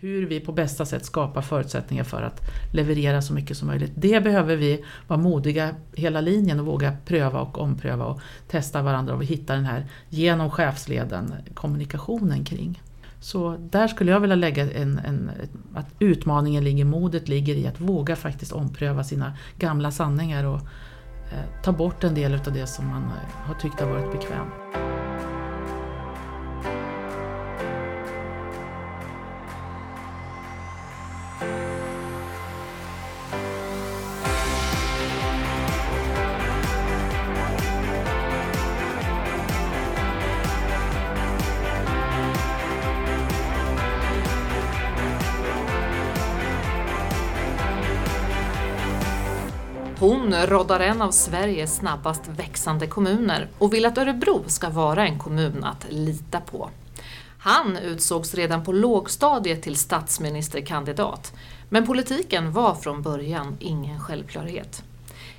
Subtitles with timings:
[0.00, 2.40] hur vi på bästa sätt skapar förutsättningar för att
[2.72, 3.92] leverera så mycket som möjligt.
[3.94, 9.14] Det behöver vi vara modiga hela linjen och våga pröva och ompröva och testa varandra
[9.14, 12.82] och hitta den här genom chefsleden kommunikationen kring.
[13.20, 15.30] Så där skulle jag vilja lägga en, en,
[15.74, 20.60] att utmaningen ligger, modet ligger i att våga faktiskt ompröva sina gamla sanningar och
[21.32, 24.95] eh, ta bort en del av det som man eh, har tyckt har varit bekvämt.
[50.56, 55.64] Råddar en av Sveriges snabbast växande kommuner och vill att Örebro ska vara en kommun
[55.64, 56.70] att lita på.
[57.38, 61.32] Han utsågs redan på lågstadiet till statsministerkandidat,
[61.68, 64.82] men politiken var från början ingen självklarhet.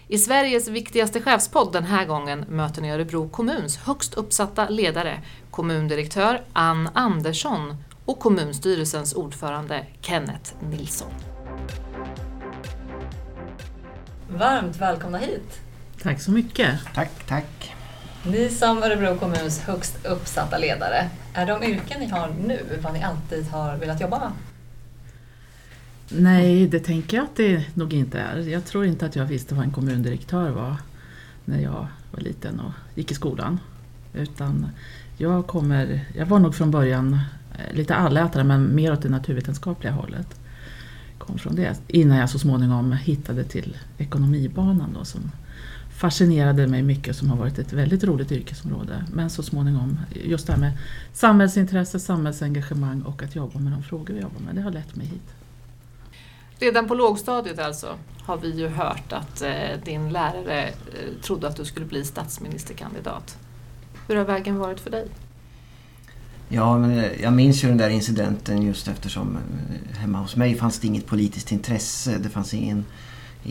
[0.08, 5.22] I Sveriges viktigaste chefspodd den här gången möter ni Örebro kommuns högst uppsatta ledare,
[5.52, 11.12] kommundirektör Ann Andersson och kommunstyrelsens ordförande Kenneth Nilsson.
[14.30, 15.62] Varmt välkomna hit!
[16.02, 16.80] Tack så mycket!
[16.96, 17.76] Tack, tack!
[18.26, 23.04] Ni som Örebro kommuns högst uppsatta ledare, är de yrken ni har nu vad ni
[23.04, 24.32] alltid har velat jobba med?
[26.10, 28.38] Nej, det tänker jag att det nog inte är.
[28.38, 30.76] Jag tror inte att jag visste vad en kommundirektör var
[31.46, 33.60] när jag var liten och gick i skolan.
[34.14, 34.70] Utan
[35.18, 37.20] jag, kommer, jag var nog från början
[37.54, 40.40] eh, lite allätare men mer åt det naturvetenskapliga hållet
[41.18, 41.82] kom från det.
[41.88, 45.32] Innan jag så småningom hittade till ekonomibanan då, som
[45.98, 49.06] fascinerade mig mycket som har varit ett väldigt roligt yrkesområde.
[49.14, 50.78] Men så småningom just det här med
[51.14, 54.56] samhällsintresse, samhällsengagemang och att jobba med de frågor vi jobbar med.
[54.56, 55.36] Det har lett mig hit.
[56.60, 59.52] Redan på lågstadiet alltså har vi ju hört att eh,
[59.86, 60.74] din lärare eh,
[61.22, 63.38] trodde att du skulle bli statsministerkandidat.
[64.08, 65.08] Hur har vägen varit för dig?
[66.50, 70.80] Ja, men jag minns ju den där incidenten just eftersom eh, hemma hos mig fanns
[70.80, 72.18] det inget politiskt intresse.
[72.18, 72.86] Det fanns ingen,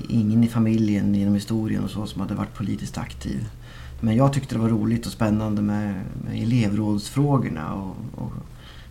[0.08, 3.48] ingen i familjen genom historien och så som hade varit politiskt aktiv.
[4.00, 8.32] Men jag tyckte det var roligt och spännande med, med elevrådsfrågorna och, och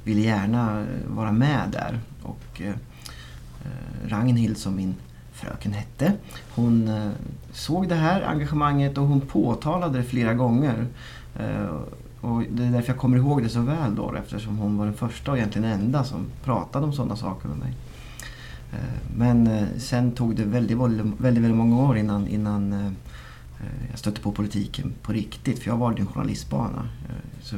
[0.03, 1.99] ville gärna eh, vara med där.
[2.23, 4.95] Och eh, eh, Ragnhild som min
[5.33, 6.13] fröken hette,
[6.55, 7.11] hon eh,
[7.51, 10.87] såg det här engagemanget och hon påtalade det flera gånger.
[11.39, 11.79] Eh,
[12.25, 14.93] och det är därför jag kommer ihåg det så väl då eftersom hon var den
[14.93, 17.73] första och egentligen enda som pratade om sådana saker med mig.
[18.73, 22.91] Eh, men eh, sen tog det väldigt, väldigt, väldigt många år innan, innan eh,
[23.89, 25.59] jag stötte på politiken på riktigt.
[25.59, 26.89] För jag valde en journalistbana.
[27.41, 27.55] Så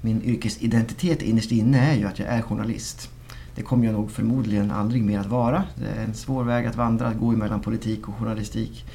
[0.00, 3.10] min yrkesidentitet innerst inne är ju att jag är journalist.
[3.54, 5.64] Det kommer jag nog förmodligen aldrig mer att vara.
[5.74, 8.86] Det är en svår väg att vandra, att gå emellan politik och journalistik.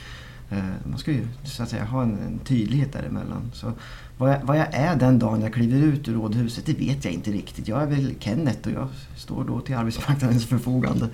[0.83, 3.51] Man ska ju så att säga ha en, en tydlighet däremellan.
[3.53, 3.73] Så
[4.19, 7.13] vad jag, vad jag är den dagen jag kliver ut ur rådhuset, det vet jag
[7.13, 7.67] inte riktigt.
[7.67, 8.87] Jag är väl Kenneth och jag
[9.17, 11.09] står då till arbetsmarknadens förfogande.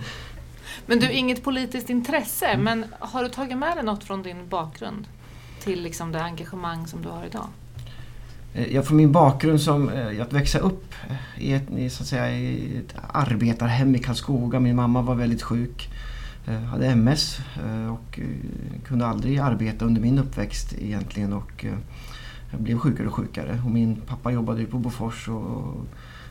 [0.85, 2.63] Men du, inget politiskt intresse, mm.
[2.63, 5.07] men har du tagit med dig något från din bakgrund
[5.59, 7.47] till liksom det engagemang som du har idag?
[8.53, 10.93] Eh, ja, från min bakgrund som eh, att växa upp
[11.37, 14.59] i ett, i, så att säga, i ett arbetarhem i Karlskoga.
[14.59, 15.89] Min mamma var väldigt sjuk,
[16.47, 17.39] eh, hade MS
[17.91, 18.19] och
[18.87, 21.33] kunde aldrig arbeta under min uppväxt egentligen.
[21.33, 21.65] Och,
[22.55, 23.61] jag blev sjukare och sjukare.
[23.65, 25.85] Och min pappa jobbade ju på Bofors och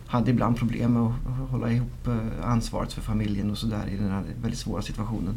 [0.07, 4.11] hade ibland problem med att hålla ihop eh, ansvaret för familjen och sådär i den
[4.11, 5.35] här väldigt svåra situationen.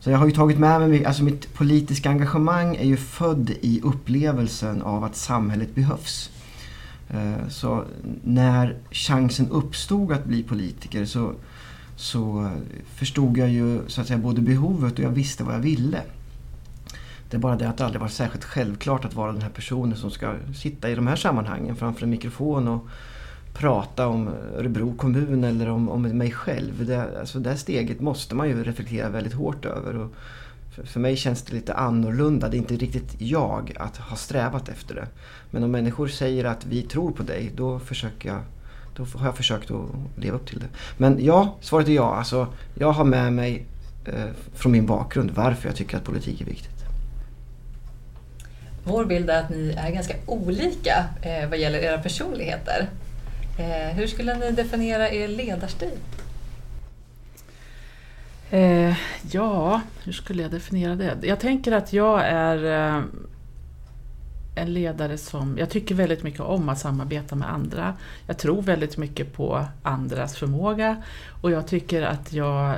[0.00, 3.80] Så jag har ju tagit med mig, alltså mitt politiska engagemang är ju född i
[3.84, 6.30] upplevelsen av att samhället behövs.
[7.10, 7.84] Eh, så
[8.24, 11.32] när chansen uppstod att bli politiker så,
[11.96, 12.50] så eh,
[12.94, 16.02] förstod jag ju så att säga både behovet och jag visste vad jag ville.
[17.30, 19.96] Det är bara det att det aldrig varit särskilt självklart att vara den här personen
[19.96, 22.88] som ska sitta i de här sammanhangen framför en mikrofon och
[23.54, 26.86] prata om Örebro kommun eller om, om mig själv.
[26.86, 29.96] Det, alltså det steget måste man ju reflektera väldigt hårt över.
[29.96, 30.14] Och
[30.74, 32.48] för, för mig känns det lite annorlunda.
[32.48, 35.08] Det är inte riktigt jag att ha strävat efter det.
[35.50, 38.40] Men om människor säger att vi tror på dig, då försöker jag
[38.98, 39.86] då har jag försökt att
[40.16, 40.66] leva upp till det.
[40.96, 42.14] Men ja, svaret är ja.
[42.14, 43.66] Alltså, jag har med mig
[44.04, 44.24] eh,
[44.54, 46.77] från min bakgrund varför jag tycker att politik är viktigt.
[48.88, 52.88] Vår bild är att ni är ganska olika eh, vad gäller era personligheter.
[53.58, 55.98] Eh, hur skulle ni definiera er ledarstil?
[58.50, 58.94] Eh,
[59.30, 61.14] ja, hur skulle jag definiera det?
[61.22, 63.02] Jag tänker att jag är eh,
[64.56, 65.58] en ledare som...
[65.58, 67.94] Jag tycker väldigt mycket om att samarbeta med andra.
[68.26, 71.02] Jag tror väldigt mycket på andras förmåga
[71.42, 72.76] och jag tycker att jag, eh,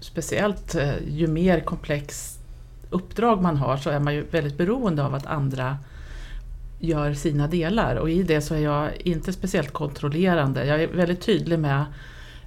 [0.00, 2.41] speciellt eh, ju mer komplext
[2.92, 5.78] uppdrag man har så är man ju väldigt beroende av att andra
[6.78, 10.66] gör sina delar och i det så är jag inte speciellt kontrollerande.
[10.66, 11.84] Jag är väldigt tydlig med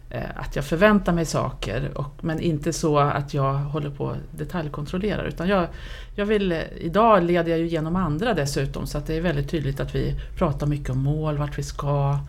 [0.09, 4.15] eh, att jag förväntar mig saker och, men inte så att jag håller på och
[4.31, 5.25] detaljkontrollerar.
[5.25, 5.67] Utan jag,
[6.15, 9.49] jag vill, eh, idag leder jag ju genom andra dessutom så att det är väldigt
[9.49, 12.19] tydligt att vi pratar mycket om mål, vart vi ska, eh,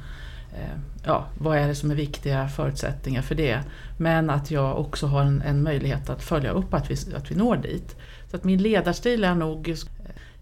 [0.57, 3.61] Eh, ja, vad är det som är viktiga förutsättningar för det.
[3.97, 7.35] Men att jag också har en, en möjlighet att följa upp att vi, att vi
[7.35, 7.97] når dit.
[8.31, 9.77] Så att min ledarstil är nog, eh,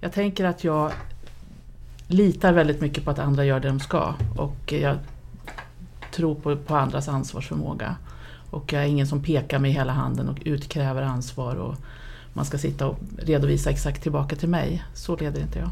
[0.01, 0.93] jag tänker att jag
[2.07, 4.99] litar väldigt mycket på att andra gör det de ska och jag
[6.13, 7.97] tror på, på andras ansvarsförmåga.
[8.51, 11.77] Och jag är ingen som pekar med hela handen och utkräver ansvar och
[12.33, 14.85] man ska sitta och redovisa exakt tillbaka till mig.
[14.95, 15.71] Så leder inte jag.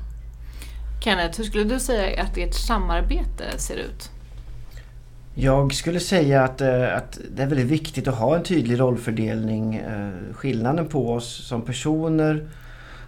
[1.05, 4.12] Kenneth, hur skulle du säga att ert samarbete ser ut?
[5.35, 9.75] Jag skulle säga att, eh, att det är väldigt viktigt att ha en tydlig rollfördelning.
[9.75, 12.47] Eh, skillnaden på oss som personer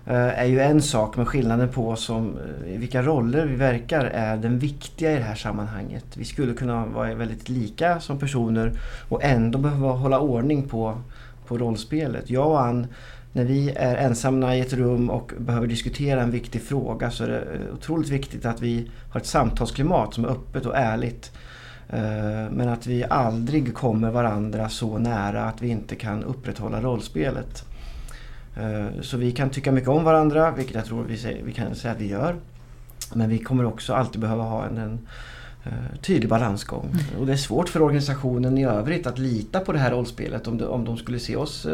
[0.06, 4.36] eh, är ju en sak men skillnaden på oss som vilka roller vi verkar är
[4.36, 6.04] den viktiga i det här sammanhanget.
[6.16, 8.72] Vi skulle kunna vara väldigt lika som personer
[9.08, 10.98] och ändå behöva hålla ordning på,
[11.46, 12.30] på rollspelet.
[12.30, 12.86] Jag och Ann,
[13.32, 17.28] när vi är ensamma i ett rum och behöver diskutera en viktig fråga så är
[17.28, 17.44] det
[17.74, 21.32] otroligt viktigt att vi har ett samtalsklimat som är öppet och ärligt.
[21.88, 27.64] Eh, men att vi aldrig kommer varandra så nära att vi inte kan upprätthålla rollspelet.
[28.56, 31.94] Eh, så vi kan tycka mycket om varandra, vilket jag tror vi, vi kan säga
[31.94, 32.36] att vi gör.
[33.14, 34.98] Men vi kommer också alltid behöva ha en, en
[35.66, 36.90] uh, tydlig balansgång.
[36.92, 37.20] Mm.
[37.20, 40.58] Och det är svårt för organisationen i övrigt att lita på det här rollspelet om
[40.58, 41.66] de, om de skulle se oss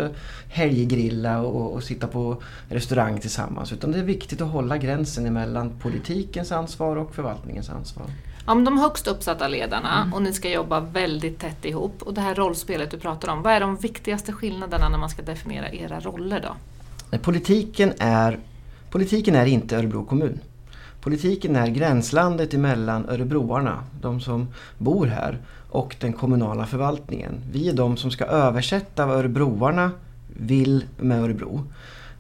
[0.49, 3.73] helggrilla och, och, sitta på restaurang tillsammans.
[3.73, 8.07] Utan det är viktigt att hålla gränsen mellan politikens ansvar och förvaltningens ansvar.
[8.45, 10.15] Om de högst uppsatta ledarna mm.
[10.15, 13.53] och ni ska jobba väldigt tätt ihop och det här rollspelet du pratar om, vad
[13.53, 17.19] är de viktigaste skillnaderna när man ska definiera era roller då?
[17.19, 18.39] Politiken är,
[18.91, 20.41] politiken är inte Örebro kommun.
[21.01, 24.49] Politiken är gränslandet emellan örebroarna, de som
[24.79, 25.39] bor här,
[25.71, 27.41] och den kommunala förvaltningen.
[27.53, 29.91] Vi är de som ska översätta vad örebroarna
[30.37, 31.65] vill med Örebro.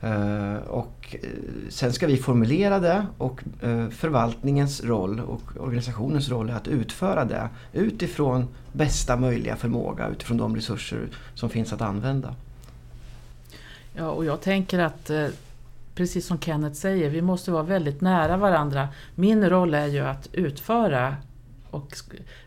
[0.02, 1.29] Eh, och eh,
[1.69, 7.25] sen ska vi formulera det och eh, förvaltningens roll och organisationens roll är att utföra
[7.25, 12.35] det utifrån bästa möjliga förmåga, utifrån de resurser som finns att använda.
[13.94, 15.11] Ja, och jag tänker att
[15.94, 18.88] precis som Kenneth säger, vi måste vara väldigt nära varandra.
[19.14, 21.17] Min roll är ju att utföra
[21.70, 21.96] och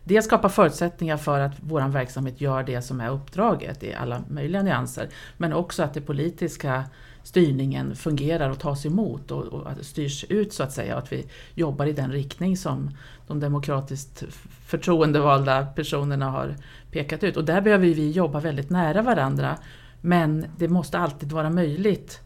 [0.04, 4.62] dels skapa förutsättningar för att vår verksamhet gör det som är uppdraget i alla möjliga
[4.62, 5.08] nyanser.
[5.36, 6.84] Men också att det politiska
[7.24, 10.96] styrningen fungerar och tas emot och, och styrs ut så att säga.
[10.96, 12.90] Och att vi jobbar i den riktning som
[13.26, 14.24] de demokratiskt
[14.66, 16.56] förtroendevalda personerna har
[16.90, 17.36] pekat ut.
[17.36, 19.58] Och där behöver vi jobba väldigt nära varandra.
[20.00, 22.20] Men det måste alltid vara möjligt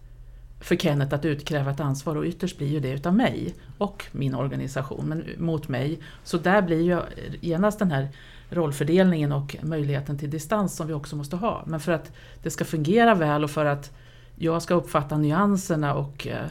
[0.60, 4.34] för Kenneth att utkräva ett ansvar och ytterst blir ju det utav mig och min
[4.34, 5.98] organisation men mot mig.
[6.24, 7.00] Så där blir ju
[7.40, 8.08] genast den här
[8.50, 11.62] rollfördelningen och möjligheten till distans som vi också måste ha.
[11.66, 12.12] Men för att
[12.42, 13.92] det ska fungera väl och för att
[14.38, 16.46] jag ska uppfatta nyanserna och eh,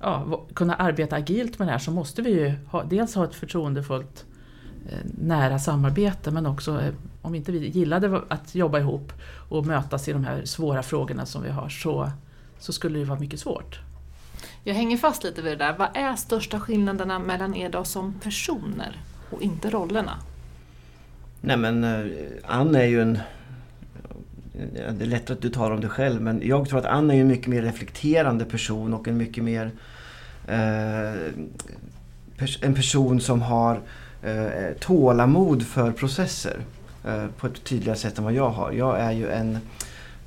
[0.00, 3.34] ja, kunna arbeta agilt med det här så måste vi ju ha, dels ha ett
[3.34, 4.24] förtroendefullt
[4.90, 9.12] eh, nära samarbete men också eh, om inte vi gillade att jobba ihop
[9.48, 12.10] och mötas i de här svåra frågorna som vi har så,
[12.58, 13.80] så skulle det vara mycket svårt.
[14.64, 15.78] Jag hänger fast lite vid det där.
[15.78, 19.00] Vad är största skillnaderna mellan er då som personer
[19.30, 20.18] och inte rollerna?
[21.40, 21.84] Nej men
[22.44, 23.18] Ann är ju en
[24.74, 27.20] det är lätt att du talar om dig själv men jag tror att Anna är
[27.20, 29.70] en mycket mer reflekterande person och en mycket mer
[30.48, 31.12] eh,
[32.60, 33.80] en person som har
[34.22, 36.56] eh, tålamod för processer
[37.04, 38.72] eh, på ett tydligare sätt än vad jag har.
[38.72, 39.58] Jag är ju en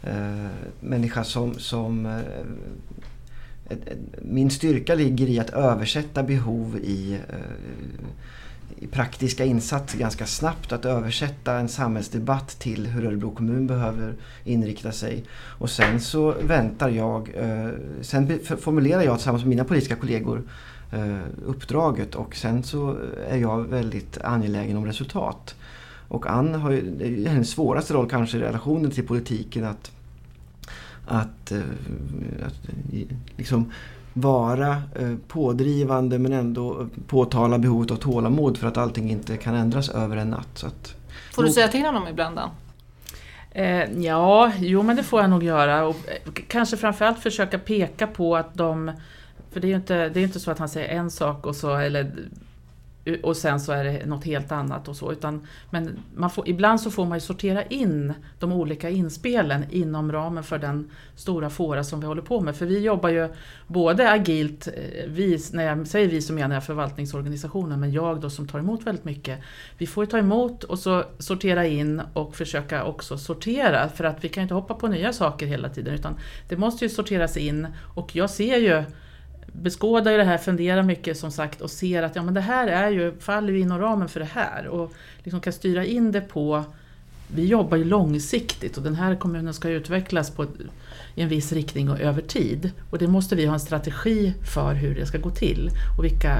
[0.03, 0.47] eh,
[0.79, 3.77] människa som, som eh,
[4.21, 7.35] min styrka ligger i att översätta behov i eh,
[8.77, 14.13] i praktiska insatser ganska snabbt att översätta en samhällsdebatt till hur Örebro kommun behöver
[14.43, 15.23] inrikta sig.
[15.33, 17.69] Och sen så väntar jag, eh,
[18.01, 20.43] sen formulerar jag tillsammans med mina politiska kollegor
[20.91, 22.97] eh, uppdraget och sen så
[23.29, 25.55] är jag väldigt angelägen om resultat.
[26.07, 29.91] Och Ann har ju, hennes svåraste roll kanske i relationen till politiken att
[31.05, 31.59] att, eh,
[32.45, 33.71] att eh, liksom
[34.13, 39.89] vara eh, pådrivande men ändå påtala behovet av tålamod för att allting inte kan ändras
[39.89, 40.49] över en natt.
[40.53, 40.95] Så att,
[41.35, 42.51] får du säga till honom ibland då?
[43.51, 45.85] Eh, ja, jo men det får jag nog göra.
[45.85, 45.97] Och
[46.47, 48.91] kanske framförallt försöka peka på att de
[49.51, 51.55] För det är ju inte, det är inte så att han säger en sak och
[51.55, 52.11] så, eller
[53.05, 55.11] Eh, och sen så är det något helt annat och så.
[55.11, 60.11] Utan, men man får, ibland så får man ju sortera in de olika inspelen inom
[60.11, 62.55] ramen för den stora fåra som vi håller på med.
[62.55, 63.29] För vi jobbar ju
[63.67, 64.73] både agilt, eh,
[65.07, 68.83] vi, när jag säger vi så menar jag förvaltningsorganisationen, men jag då som tar emot
[68.83, 69.39] väldigt mycket.
[69.77, 74.23] Vi får ju ta emot och så sortera in och försöka också sortera för att
[74.23, 76.15] vi kan inte hoppa på nya saker hela tiden utan
[76.49, 78.83] det måste ju sorteras in och jag ser ju
[79.61, 82.67] beskådar ju det här, funderar mycket som sagt och ser att ja, men det här
[82.67, 84.93] är ju, faller ju inom ramen för det här och
[85.23, 86.63] liksom kan styra in det på
[87.35, 90.45] vi jobbar ju långsiktigt och den här kommunen ska utvecklas på,
[91.15, 92.71] i en viss riktning och över tid.
[92.89, 96.37] Och det måste vi ha en strategi för hur det ska gå till och vilka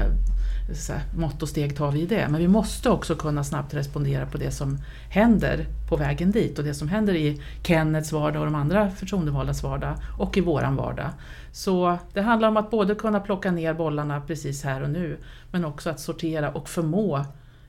[0.72, 2.28] så här, mått och steg tar vi i det.
[2.30, 4.78] Men vi måste också kunna snabbt respondera på det som
[5.10, 9.62] händer på vägen dit och det som händer i Kennets vardag och de andra förtroendevaldas
[9.62, 11.10] vardag och i våran vardag.
[11.52, 15.16] Så det handlar om att både kunna plocka ner bollarna precis här och nu
[15.50, 17.24] men också att sortera och förmå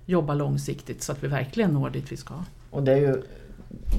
[0.05, 2.33] jobba långsiktigt så att vi verkligen når dit vi ska.
[2.69, 3.21] Och det är ju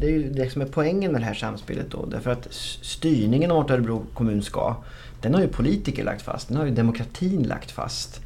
[0.00, 2.06] det är ju det som är poängen med det här samspelet då.
[2.06, 2.48] Därför att
[2.82, 4.76] styrningen av vart Örebro kommun ska,
[5.20, 6.48] den har ju politiker lagt fast.
[6.48, 8.20] Den har ju demokratin lagt fast.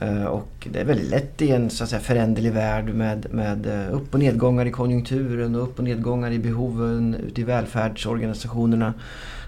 [0.00, 3.66] Eh, och det är väldigt lätt i en så att säga, föränderlig värld med, med
[3.66, 8.94] eh, upp och nedgångar i konjunkturen och upp och nedgångar i behoven ute i välfärdsorganisationerna.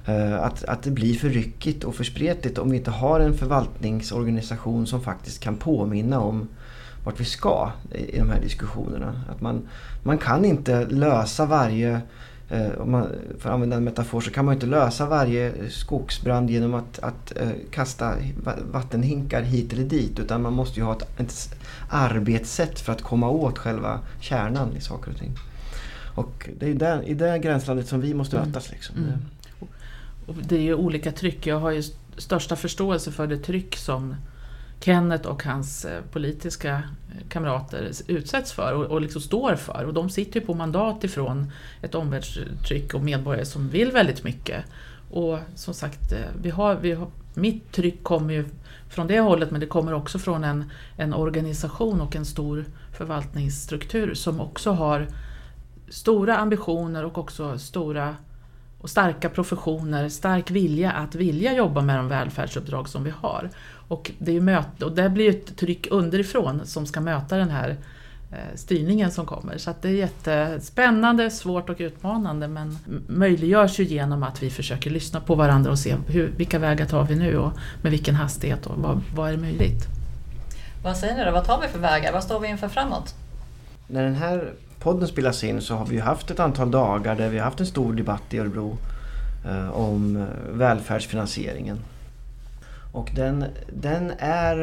[0.06, 3.34] Eh, att, att det blir för ryckigt och för spretigt om vi inte har en
[3.34, 6.48] förvaltningsorganisation som faktiskt kan påminna om
[7.04, 9.20] vart vi ska i, de här diskussionerna.
[9.30, 9.68] Att man,
[10.02, 12.00] man kan inte lösa varje
[12.78, 13.08] om man
[13.38, 17.48] får använda en metafor så kan man inte lösa varje skogsbrand genom att, att eh,
[17.70, 18.14] kasta
[18.72, 20.18] vattenhinkar hit eller dit.
[20.18, 21.56] Utan man måste ju ha ett, ett
[21.88, 25.32] arbetssätt för att komma åt själva kärnan i saker och ting.
[26.14, 28.48] Och det är där, i det gränslandet som vi måste mm.
[28.48, 28.70] mötas.
[28.70, 28.96] Liksom.
[28.96, 29.18] Mm.
[30.26, 31.46] Och det är ju olika tryck.
[31.46, 31.82] Jag har ju
[32.16, 34.14] största förståelse för det tryck som
[34.80, 39.84] Kenneth och hans eh, politiska eh, kamrater utsätts för och, och liksom står för.
[39.84, 41.52] Och de sitter ju på mandat ifrån
[41.82, 44.64] ett omvärldstryck och medborgare som vill väldigt mycket.
[45.10, 48.44] Och som sagt, eh, vi har, vi har, mitt tryck kommer ju
[48.88, 54.14] från det hållet men det kommer också från en, en organisation och en stor förvaltningsstruktur
[54.14, 55.06] som också har
[55.88, 58.16] stora ambitioner och också stora
[58.84, 63.50] och starka professioner, stark vilja att vilja jobba med de välfärdsuppdrag som vi har.
[63.88, 67.76] Och, det är möte, och där blir ett tryck underifrån som ska möta den här
[68.32, 69.58] eh, styrningen som kommer.
[69.58, 75.20] Så det är jättespännande, svårt och utmanande men möjliggörs ju genom att vi försöker lyssna
[75.20, 78.76] på varandra och se hur, vilka vägar tar vi nu och med vilken hastighet och
[78.76, 79.86] vad, vad är möjligt.
[80.84, 81.30] Vad säger ni då?
[81.30, 82.12] Vad tar vi för vägar?
[82.12, 83.14] Vad står vi inför framåt?
[83.86, 87.38] När den här podden spelas in så har vi haft ett antal dagar där vi
[87.38, 88.78] har haft en stor debatt i Örebro
[89.46, 90.22] eh, om eh,
[90.52, 91.78] välfärdsfinansieringen.
[92.94, 94.56] Och den, den är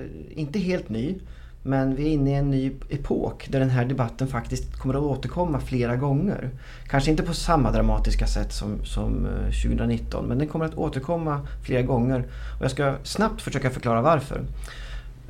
[0.00, 1.14] eh, inte helt ny.
[1.62, 5.02] Men vi är inne i en ny epok där den här debatten faktiskt kommer att
[5.02, 6.50] återkomma flera gånger.
[6.86, 11.40] Kanske inte på samma dramatiska sätt som, som eh, 2019 men den kommer att återkomma
[11.64, 12.24] flera gånger.
[12.58, 14.42] Och jag ska snabbt försöka förklara varför.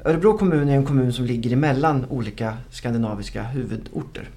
[0.05, 4.29] Örebro kommun är en kommun som ligger emellan olika skandinaviska huvudorter.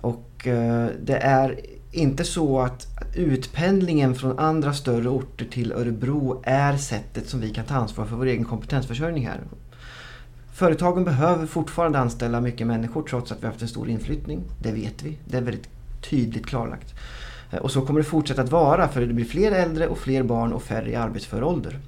[0.00, 1.60] Och eh, det är
[1.92, 7.64] inte så att utpendlingen från andra större orter till Örebro är sättet som vi kan
[7.64, 9.40] ta ansvar för vår egen kompetensförsörjning här.
[10.52, 14.42] Företagen behöver fortfarande anställa mycket människor trots att vi har haft en stor inflyttning.
[14.62, 15.18] Det vet vi.
[15.24, 15.68] Det är väldigt
[16.10, 16.94] tydligt klarlagt.
[17.50, 20.22] Eh, och så kommer det fortsätta att vara för det blir fler äldre och fler
[20.22, 21.78] barn och färre i arbetsför ålder.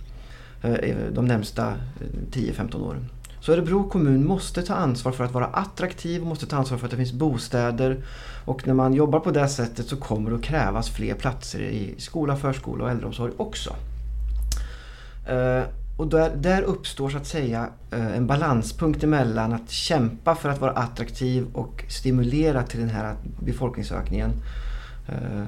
[0.63, 3.09] Eh, de närmsta eh, 10-15 åren.
[3.41, 6.87] Så Örebro kommun måste ta ansvar för att vara attraktiv och måste ta ansvar för
[6.87, 8.05] att det finns bostäder.
[8.51, 11.95] Och när man jobbar på det sättet så kommer det att krävas fler platser i
[11.99, 13.77] skola, förskola och äldreomsorg också.
[15.29, 15.63] Eh,
[15.97, 20.61] och där, där uppstår så att säga eh, en balanspunkt emellan att kämpa för att
[20.61, 24.31] vara attraktiv och stimulera till den här befolkningsökningen
[25.09, 25.45] eh,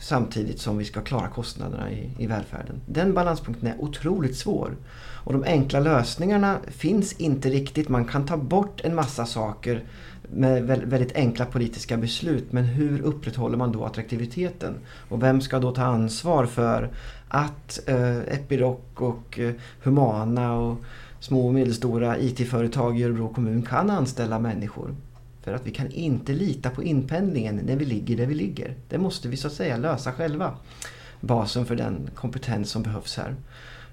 [0.00, 2.80] samtidigt som vi ska klara kostnaderna i, i välfärden.
[2.86, 4.76] Den balanspunkten är otroligt svår.
[5.24, 7.88] Och de enkla lösningarna finns inte riktigt.
[7.88, 9.84] Man kan ta bort en massa saker
[10.32, 12.52] med väldigt enkla politiska beslut.
[12.52, 14.74] Men hur upprätthåller man då attraktiviteten?
[15.08, 16.90] Och vem ska då ta ansvar för
[17.28, 20.76] att eh, Epiroc och eh, Humana och
[21.20, 24.94] små och medelstora IT-företag i Örebro kommun kan anställa människor?
[25.42, 28.74] För att vi kan inte lita på inpendlingen när vi ligger där vi ligger.
[28.88, 30.54] Det måste vi så att säga lösa själva.
[31.20, 33.34] Basen för den kompetens som behövs här.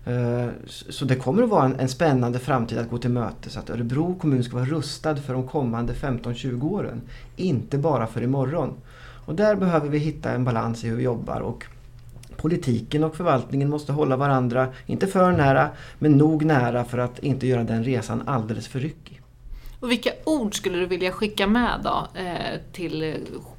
[0.05, 3.57] Eh, så det kommer att vara en spännande framtid att gå till mötes.
[3.57, 7.01] Att Örebro kommun ska vara rustad för de kommande 15-20 åren.
[7.35, 8.73] Inte bara för imorgon.
[9.25, 11.39] Och där behöver vi hitta en balans i hur vi jobbar.
[11.39, 11.65] Och
[12.37, 15.69] politiken och förvaltningen måste hålla varandra, inte för nära,
[15.99, 19.21] men nog nära för att inte göra den resan alldeles för ryckig.
[19.79, 23.15] Och vilka ord skulle du vilja skicka med då, eh, till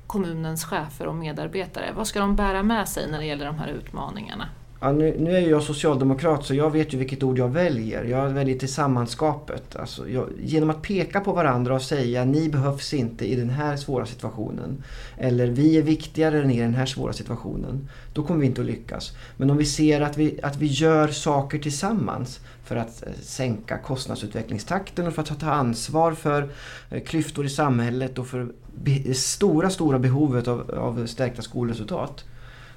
[0.06, 1.92] kommunens chefer och medarbetare?
[1.96, 4.48] Vad ska de bära med sig när det gäller de här utmaningarna?
[4.80, 8.04] Ja, nu, nu, är jag socialdemokrat så jag vet ju vilket ord jag väljer.
[8.04, 9.76] Jag väljer tillsammanskapet.
[9.76, 13.76] Alltså, jag, genom att peka på varandra och säga ni behövs inte i den här
[13.76, 14.84] svåra situationen.
[15.18, 17.88] Eller vi är viktigare än i den här svåra situationen.
[18.12, 19.12] Då kommer vi inte att lyckas.
[19.36, 23.78] Men om vi ser att vi, att vi gör saker tillsammans för att eh, sänka
[23.78, 26.48] kostnadsutvecklingstakten och för att ta ansvar för
[26.90, 28.48] eh, klyftor i samhället och för
[28.84, 32.24] det stora, stora behovet av, av stärkta skolresultat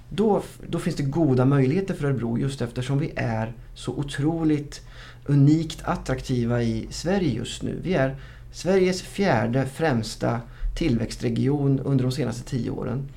[0.10, 4.82] då, då finns det goda möjligheter för Örebro just eftersom vi är så otroligt
[5.26, 7.80] unikt attraktiva i Sverige just nu.
[7.84, 8.16] Vi är
[8.52, 10.42] Sveriges fjärde främsta
[10.76, 13.10] tillväxtregion under de senaste tio åren.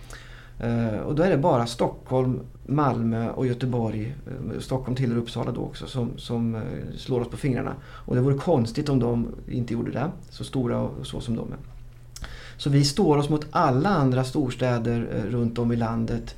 [0.58, 5.60] Eh, och då är det bara Stockholm, Malmö och Göteborg, eh, Stockholm tillhör Uppsala då
[5.60, 6.60] också, som, som eh,
[6.96, 7.74] slår oss på fingrarna.
[7.84, 11.52] Och det vore konstigt om de inte gjorde det, så stora och så som de
[11.52, 11.58] är.
[12.56, 16.34] Så vi står oss mot alla andra storstäder runt om i landet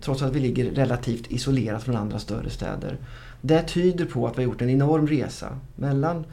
[0.00, 2.96] trots att vi ligger relativt isolerat från andra större städer.
[3.40, 6.24] Det tyder på att vi har gjort en enorm resa mellan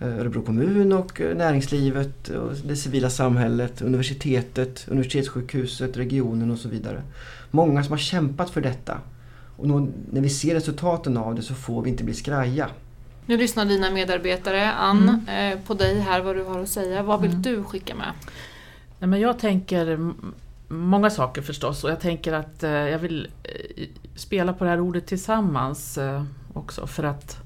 [0.00, 6.68] eh, Örebro kommun och eh, näringslivet, och det civila samhället, universitetet, universitetssjukhuset, regionen och så
[6.68, 7.02] vidare.
[7.50, 8.98] Många som har kämpat för detta.
[9.56, 9.68] Och
[10.10, 12.68] när vi ser resultaten av det så får vi inte bli skraja.
[13.26, 15.58] Nu lyssnar dina medarbetare, Ann, mm.
[15.66, 17.02] på dig här vad du har att säga.
[17.02, 17.42] Vad vill mm.
[17.42, 18.12] du skicka med?
[18.98, 19.98] Nej, men jag tänker
[20.68, 24.80] många saker förstås och jag tänker att eh, jag vill eh, spela på det här
[24.80, 27.38] ordet tillsammans eh, också för att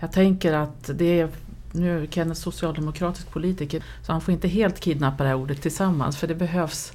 [0.00, 1.28] jag tänker att det är
[1.72, 6.16] nu är Kenneth socialdemokratisk politiker så han får inte helt kidnappa det här ordet tillsammans
[6.16, 6.92] för det behövs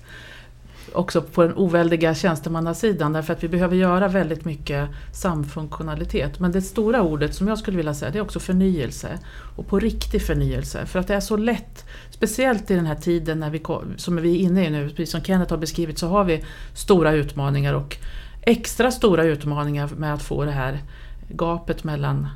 [0.94, 6.40] också på den oväldiga tjänstemannasidan därför att vi behöver göra väldigt mycket samfunktionalitet.
[6.40, 9.20] Men det stora ordet som jag skulle vilja säga det är också förnyelse.
[9.56, 10.86] Och på riktig förnyelse.
[10.86, 13.62] För att det är så lätt, speciellt i den här tiden när vi,
[13.98, 16.44] som vi är inne i nu, precis som Kenneth har beskrivit, så har vi
[16.74, 17.98] stora utmaningar och
[18.42, 20.80] extra stora utmaningar med att få det här
[21.30, 22.28] gapet mellan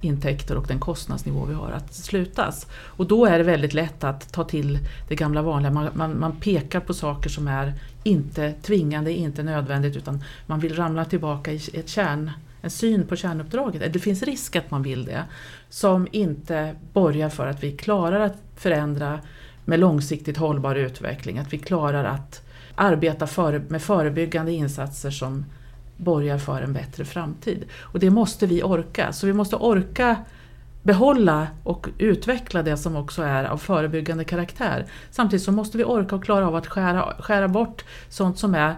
[0.00, 2.66] intäkter och den kostnadsnivå vi har att slutas.
[2.72, 5.72] Och då är det väldigt lätt att ta till det gamla vanliga.
[5.72, 10.76] Man, man, man, pekar på saker som är inte tvingande, inte nödvändigt utan man vill
[10.76, 12.30] ramla tillbaka i ett kärn,
[12.62, 13.92] en syn på kärnuppdraget.
[13.92, 15.24] Det finns risk att man vill det.
[15.68, 19.20] Som inte borgar för att vi klarar att förändra
[19.64, 21.38] med långsiktigt hållbar utveckling.
[21.38, 22.42] Att vi klarar att
[22.74, 25.44] arbeta för, med förebyggande insatser som
[26.00, 27.64] borgar för en bättre framtid.
[27.80, 29.12] Och det måste vi orka.
[29.12, 30.16] Så vi måste orka
[30.82, 34.86] behålla och utveckla det som också är av förebyggande karaktär.
[35.10, 38.74] Samtidigt så måste vi orka och klara av att skära, skära bort sånt som är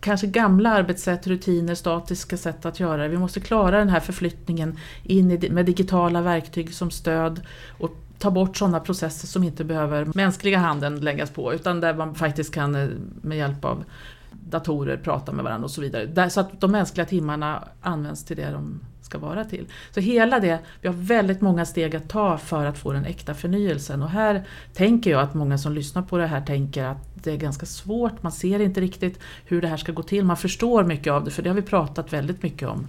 [0.00, 3.08] kanske gamla arbetssätt, rutiner, statiska sätt att göra det.
[3.08, 7.40] Vi måste klara den här förflyttningen in i, med digitala verktyg som stöd
[7.78, 12.14] och ta bort sådana processer som inte behöver mänskliga handen läggas på utan där man
[12.14, 12.88] faktiskt kan eh,
[13.22, 13.84] med hjälp av
[14.32, 16.30] datorer pratar med varandra och så vidare.
[16.30, 19.66] Så att de mänskliga timmarna används till det de ska vara till.
[19.90, 23.34] Så hela det, vi har väldigt många steg att ta för att få den äkta
[23.34, 27.32] förnyelsen och här tänker jag att många som lyssnar på det här tänker att det
[27.32, 30.84] är ganska svårt, man ser inte riktigt hur det här ska gå till, man förstår
[30.84, 32.86] mycket av det för det har vi pratat väldigt mycket om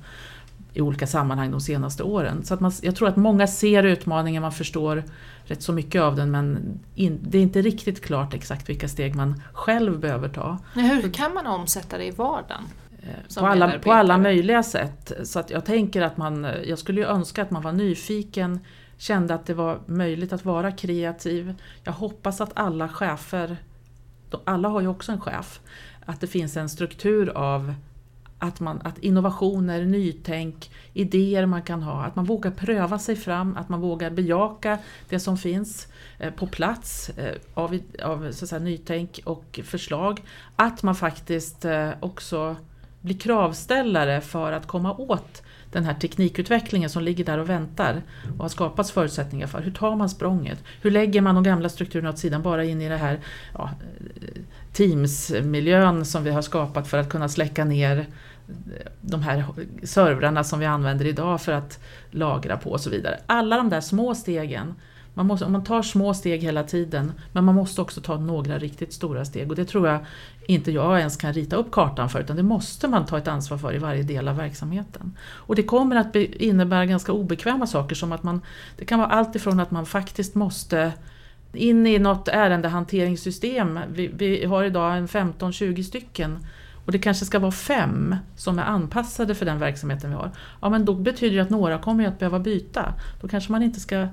[0.74, 2.44] i olika sammanhang de senaste åren.
[2.46, 5.04] Så att man, jag tror att många ser utmaningen, man förstår
[5.44, 9.16] rätt så mycket av den men in, det är inte riktigt klart exakt vilka steg
[9.16, 10.58] man själv behöver ta.
[10.74, 12.64] hur kan man omsätta det i vardagen?
[13.02, 15.12] Eh, på alla, på alla möjliga sätt.
[15.24, 18.60] Så att jag tänker att man, jag skulle ju önska att man var nyfiken,
[18.98, 21.56] kände att det var möjligt att vara kreativ.
[21.84, 23.58] Jag hoppas att alla chefer,
[24.44, 25.60] alla har ju också en chef,
[26.06, 27.74] att det finns en struktur av
[28.40, 33.58] att, man, att innovationer, nytänk, idéer man kan ha, att man vågar pröva sig fram,
[33.58, 34.78] att man vågar bejaka
[35.10, 35.88] det som finns
[36.20, 40.22] eh, på plats eh, av, av så att säga, nytänk och förslag.
[40.56, 42.56] Att man faktiskt eh, också
[43.02, 48.02] blir kravställare för att komma åt den här teknikutvecklingen som ligger där och väntar
[48.38, 49.62] och har skapats förutsättningar för.
[49.62, 50.64] Hur tar man språnget?
[50.82, 53.20] Hur lägger man de gamla strukturerna åt sidan bara in i det här
[53.54, 53.70] ja,
[54.74, 58.06] Teams-miljön som vi har skapat för att kunna släcka ner
[59.02, 59.46] de här
[59.84, 61.80] servrarna som vi använder idag för att
[62.12, 63.20] lagra på och så vidare.
[63.26, 64.76] Alla de där små stegen,
[65.14, 68.94] man, måste, man tar små steg hela tiden men man måste också ta några riktigt
[68.94, 70.00] stora steg och det tror jag
[70.48, 73.58] inte jag ens kan rita upp kartan för utan det måste man ta ett ansvar
[73.58, 75.18] för i varje del av verksamheten.
[75.22, 78.42] Och det kommer att innebära ganska obekväma saker som att man,
[78.78, 80.94] det kan vara allt ifrån att man faktiskt måste
[81.54, 83.80] in i något ärendehanteringssystem.
[83.90, 86.40] Vi, vi har idag en 15-20 stycken
[86.86, 90.32] och det kanske ska vara fem som är anpassade för den verksamheten vi har.
[90.62, 92.94] Ja men då betyder det att några kommer att behöva byta.
[93.22, 94.08] Då kanske man inte ska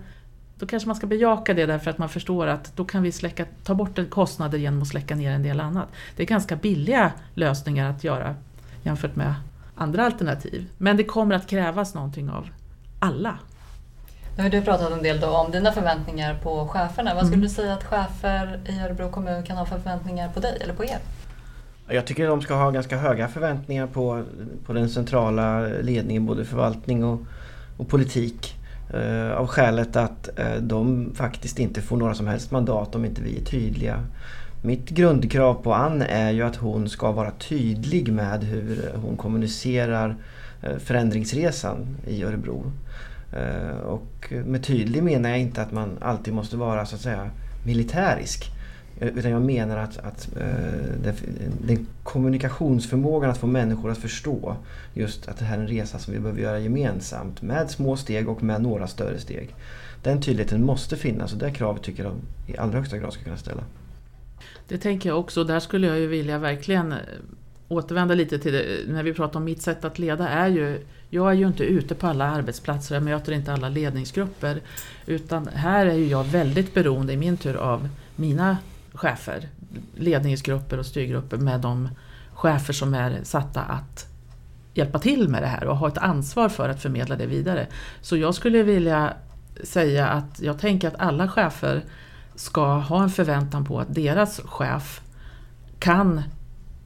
[0.59, 3.45] då kanske man ska bejaka det därför att man förstår att då kan vi släcka,
[3.65, 5.89] ta bort kostnader genom att släcka ner en del annat.
[6.17, 8.35] Det är ganska billiga lösningar att göra
[8.83, 9.35] jämfört med
[9.75, 10.67] andra alternativ.
[10.79, 12.49] Men det kommer att krävas någonting av
[12.99, 13.39] alla.
[14.37, 17.15] Nu har du pratat en del om dina förväntningar på cheferna.
[17.15, 17.49] Vad skulle mm.
[17.49, 20.85] du säga att chefer i Örebro kommun kan ha för förväntningar på dig eller på
[20.85, 20.99] er?
[21.89, 24.25] Jag tycker de ska ha ganska höga förväntningar på,
[24.67, 27.21] på den centrala ledningen, både förvaltning och,
[27.77, 28.56] och politik.
[28.91, 33.23] Eh, av skälet att eh, de faktiskt inte får några som helst mandat om inte
[33.23, 34.05] vi är tydliga.
[34.63, 40.17] Mitt grundkrav på Ann är ju att hon ska vara tydlig med hur hon kommunicerar
[40.63, 42.73] eh, förändringsresan i Örebro.
[43.87, 47.31] Och med tydlig menar jag inte att man alltid måste vara så att säga
[47.65, 48.51] militärisk.
[49.01, 50.47] Eh, utan jag menar att, att eh,
[51.03, 51.15] den,
[51.67, 54.57] den kommunikationsförmågan att få människor att förstå
[54.95, 58.29] just att det här är en resa som vi behöver göra gemensamt med små steg
[58.29, 59.55] och med några större steg.
[60.03, 63.25] Den tydligheten måste finnas och det kravet tycker jag de i allra högsta grad ska
[63.25, 63.63] kunna ställa.
[64.69, 65.45] Det tänker jag också.
[65.45, 66.99] Där skulle jag ju vilja verkligen eh,
[67.69, 68.67] återvända lite till det.
[68.89, 70.81] När vi pratar om mitt sätt att leda är ju
[71.11, 74.61] jag är ju inte ute på alla arbetsplatser, jag möter inte alla ledningsgrupper.
[75.07, 78.57] Utan här är ju jag väldigt beroende i min tur av mina
[78.97, 79.49] chefer,
[79.95, 81.89] ledningsgrupper och styrgrupper med de
[82.35, 84.07] chefer som är satta att
[84.75, 87.67] hjälpa till med det här och ha ett ansvar för att förmedla det vidare.
[88.01, 89.13] Så jag skulle vilja
[89.65, 91.85] säga att jag tänker att alla chefer
[92.35, 95.01] ska ha en förväntan på att deras chef
[95.79, 96.23] kan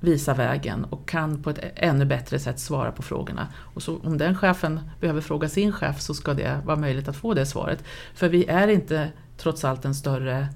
[0.01, 3.49] visa vägen och kan på ett ännu bättre sätt svara på frågorna.
[3.57, 7.17] Och så om den chefen behöver fråga sin chef så ska det vara möjligt att
[7.17, 7.85] få det svaret.
[8.15, 10.49] För vi är inte trots allt en större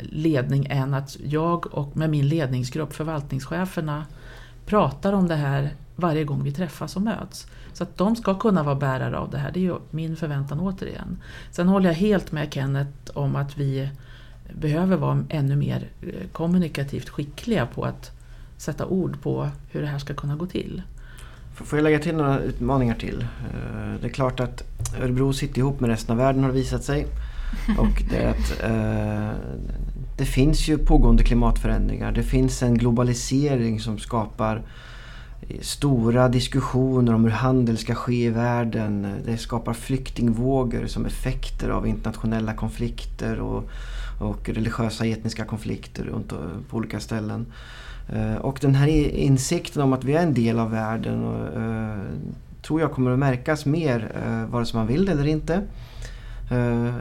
[0.00, 4.06] ledning än att jag och med min ledningsgrupp, förvaltningscheferna,
[4.66, 7.46] pratar om det här varje gång vi träffas och möts.
[7.72, 10.60] Så att de ska kunna vara bärare av det här, det är ju min förväntan
[10.60, 11.18] återigen.
[11.50, 13.88] Sen håller jag helt med Kenneth om att vi
[14.52, 18.10] behöver vara ännu mer eh, kommunikativt skickliga på att
[18.56, 20.82] sätta ord på hur det här ska kunna gå till.
[21.54, 23.20] Får jag lägga till några utmaningar till?
[23.20, 24.62] Eh, det är klart att
[25.00, 27.06] Örebro sitter ihop med resten av världen har det visat sig.
[27.78, 29.30] Och det, att, eh,
[30.16, 32.12] det finns ju pågående klimatförändringar.
[32.12, 34.62] Det finns en globalisering som skapar
[35.60, 39.14] stora diskussioner om hur handel ska ske i världen.
[39.24, 43.70] Det skapar flyktingvågor som effekter av internationella konflikter och,
[44.20, 46.38] och religiösa etniska konflikter runt eh,
[46.70, 47.46] på olika ställen.
[48.08, 51.48] Eh, och den här insikten om att vi är en del av världen och,
[52.62, 54.12] tror jag kommer att märkas mer
[54.50, 55.62] vare sig man vill det eller inte.
[56.50, 56.94] Eh,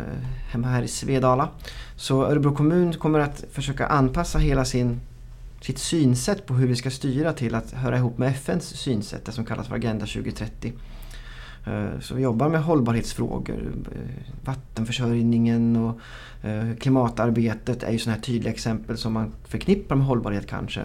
[0.50, 1.50] hemma här i Svedala.
[1.96, 5.00] Så Örebro kommun kommer att försöka anpassa hela sin,
[5.62, 9.32] sitt synsätt på hur vi ska styra till att höra ihop med FNs synsätt, det
[9.32, 10.74] som kallas för Agenda 2030.
[11.66, 16.00] Eh, så vi jobbar med hållbarhetsfrågor, eh, vattenförsörjningen och
[16.80, 20.82] klimatarbetet är ju sådana här tydliga exempel som man förknippar med hållbarhet kanske.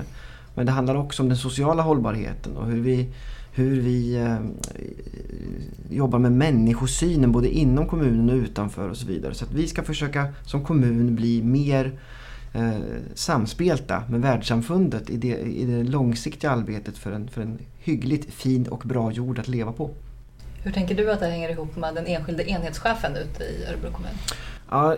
[0.54, 3.08] Men det handlar också om den sociala hållbarheten och hur vi
[3.54, 4.38] hur vi eh,
[5.90, 9.34] jobbar med människosynen både inom kommunen och utanför och så vidare.
[9.34, 11.92] Så att vi ska försöka som kommun bli mer
[12.54, 12.72] eh,
[13.14, 18.66] samspelta med världssamfundet i det, i det långsiktiga arbetet för en, för en hyggligt fin
[18.66, 19.90] och bra jord att leva på.
[20.62, 24.10] Hur tänker du att det hänger ihop med den enskilde enhetschefen ute i Örebro kommun?
[24.70, 24.96] Ja,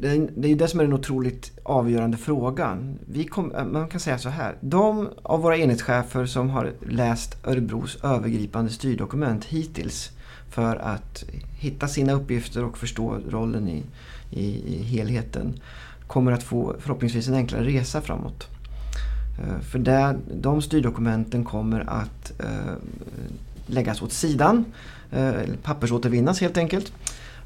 [0.00, 2.98] det är ju det som är den otroligt avgörande frågan.
[3.12, 4.56] Vi kom, man kan säga så här.
[4.60, 10.10] De av våra enhetschefer som har läst Örebros övergripande styrdokument hittills
[10.50, 11.24] för att
[11.58, 13.82] hitta sina uppgifter och förstå rollen i,
[14.30, 15.60] i, i helheten
[16.06, 18.48] kommer att få förhoppningsvis en enklare resa framåt.
[19.38, 22.74] Eh, för där, de styrdokumenten kommer att eh,
[23.66, 24.64] läggas åt sidan,
[25.10, 25.32] eh,
[25.62, 26.92] pappersåtervinnas helt enkelt.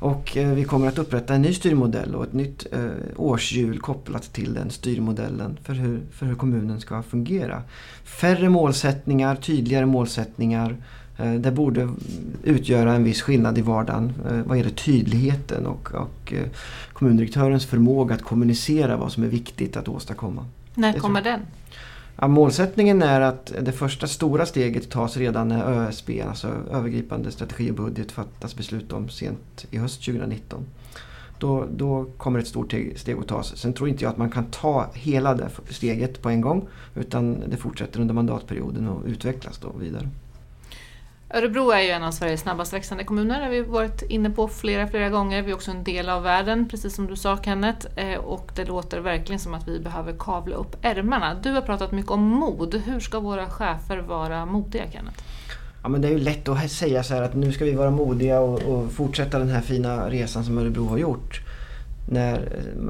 [0.05, 2.81] Och eh, vi kommer att upprätta en ny styrmodell och ett nytt eh,
[3.17, 7.63] årshjul kopplat till den styrmodellen för hur, för hur kommunen ska fungera.
[8.05, 10.77] Färre målsättningar, tydligare målsättningar.
[11.19, 11.89] Eh, det borde
[12.43, 14.13] utgöra en viss skillnad i vardagen
[14.47, 16.33] vad gäller tydligheten och, och
[16.93, 20.47] kommundirektörens förmåga att kommunicera vad som är viktigt att åstadkomma.
[20.75, 21.41] När kommer den?
[22.21, 27.71] Ja, målsättningen är att det första stora steget tas redan när ÖSB, alltså övergripande strategi
[27.71, 30.67] och budget, fattas beslut om sent i höst 2019.
[31.39, 33.57] Då, då kommer ett stort steg att tas.
[33.57, 37.43] Sen tror inte jag att man kan ta hela det steget på en gång utan
[37.51, 40.09] det fortsätter under mandatperioden och utvecklas då vidare.
[41.37, 44.49] Örebro är ju en av Sveriges snabbast växande kommuner, det har vi varit inne på
[44.49, 45.43] flera, flera gånger.
[45.43, 47.87] Vi är också en del av världen, precis som du sa Kenneth.
[47.97, 51.35] Eh, och det låter verkligen som att vi behöver kavla upp ärmarna.
[51.43, 52.75] Du har pratat mycket om mod.
[52.75, 55.23] Hur ska våra chefer vara modiga, Kenneth?
[55.83, 57.91] Ja, men det är ju lätt att säga så här att nu ska vi vara
[57.91, 61.41] modiga och, och fortsätta den här fina resan som Örebro har gjort.
[62.11, 62.49] När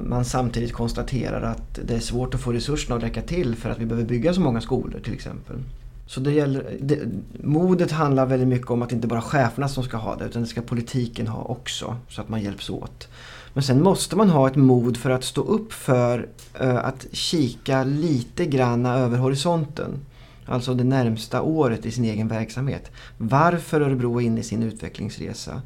[0.09, 3.79] man samtidigt konstaterar att det är svårt att få resurserna att räcka till för att
[3.79, 5.57] vi behöver bygga så många skolor till exempel.
[6.07, 6.99] Så det gäller, det,
[7.43, 10.43] modet handlar väldigt mycket om att det inte bara cheferna som ska ha det utan
[10.43, 13.09] det ska politiken ha också så att man hjälps åt.
[13.53, 16.29] Men sen måste man ha ett mod för att stå upp för
[16.63, 19.91] uh, att kika lite granna över horisonten.
[20.47, 22.91] Alltså det närmsta året i sin egen verksamhet.
[23.19, 25.63] Varför Örebro är inne i sin utvecklingsresa.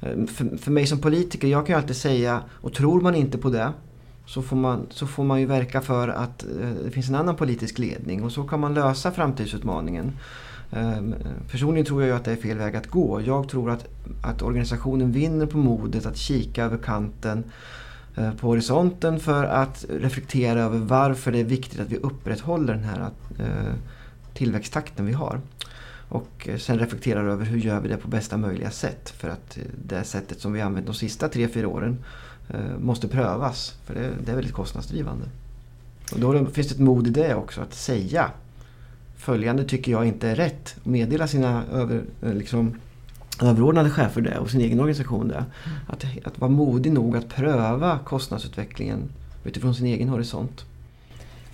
[0.00, 3.38] Eh, för, för mig som politiker, jag kan ju alltid säga, och tror man inte
[3.38, 3.72] på det
[4.26, 7.36] så får man, så får man ju verka för att eh, det finns en annan
[7.36, 10.12] politisk ledning och så kan man lösa framtidsutmaningen.
[10.72, 11.14] Ehm,
[11.50, 13.20] personligen tror jag att det är fel väg att gå.
[13.20, 13.86] Jag tror att,
[14.22, 17.44] att organisationen vinner på modet att kika över kanten
[18.16, 22.84] eh, på horisonten för att reflektera över varför det är viktigt att vi upprätthåller den
[22.84, 23.74] här eh,
[24.34, 25.40] tillväxttakten vi har.
[26.08, 30.04] Och sen reflekterar över hur gör vi det på bästa möjliga sätt för att det
[30.04, 31.98] sättet som vi använt de sista tre fyra åren
[32.78, 33.74] måste prövas.
[33.84, 35.24] För det, det, är väldigt kostnadsdrivande.
[36.12, 38.30] Och då finns det ett mod i det också, att säga
[39.24, 40.76] följande tycker jag inte är rätt.
[40.82, 42.80] Meddela sina över, eh, liksom,
[43.42, 45.34] överordnade chefer det och sin egen organisation det.
[45.34, 45.78] Mm.
[45.88, 49.08] Att, att vara modig nog att pröva kostnadsutvecklingen
[49.44, 50.64] utifrån sin egen horisont.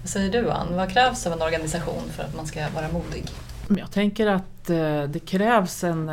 [0.00, 0.76] Vad säger du Ann?
[0.76, 3.24] Vad krävs av en organisation för att man ska vara modig?
[3.79, 6.09] Jag tänker att eh, det krävs en,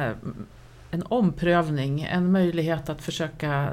[0.91, 3.69] en omprövning, en möjlighet att försöka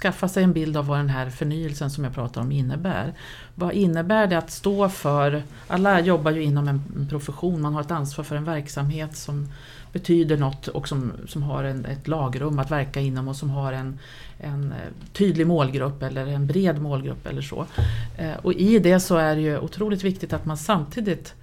[0.00, 3.14] skaffa sig en bild av vad den här förnyelsen som jag pratar om innebär.
[3.54, 7.90] Vad innebär det att stå för, alla jobbar ju inom en profession, man har ett
[7.90, 9.48] ansvar för en verksamhet som
[9.92, 13.72] betyder något och som, som har en, ett lagrum att verka inom och som har
[13.72, 13.98] en,
[14.38, 17.66] en eh, tydlig målgrupp eller en bred målgrupp eller så.
[18.18, 21.34] Eh, och i det så är det ju otroligt viktigt att man samtidigt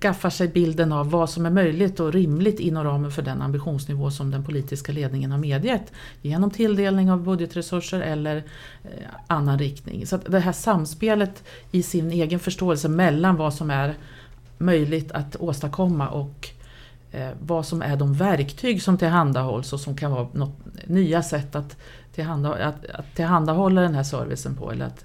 [0.00, 4.10] skaffar sig bilden av vad som är möjligt och rimligt inom ramen för den ambitionsnivå
[4.10, 8.36] som den politiska ledningen har medgett genom tilldelning av budgetresurser eller
[8.84, 8.90] eh,
[9.26, 10.06] annan riktning.
[10.06, 13.94] Så det här samspelet i sin egen förståelse mellan vad som är
[14.58, 16.48] möjligt att åstadkomma och
[17.12, 21.56] eh, vad som är de verktyg som tillhandahålls och som kan vara något, nya sätt
[21.56, 21.76] att,
[22.18, 25.04] att, att tillhandahålla den här servicen på eller att